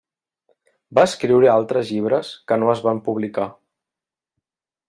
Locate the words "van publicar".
2.89-3.49